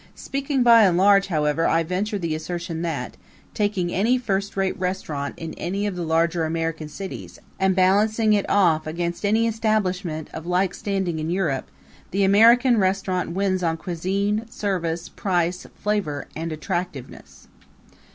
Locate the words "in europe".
11.19-11.69